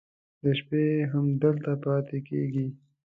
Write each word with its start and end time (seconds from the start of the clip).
د 0.43 0.45
شپې 0.59 0.85
هم 1.11 1.25
دلته 1.41 1.71
پاتې 1.83 2.17
کېږي. 2.27 2.67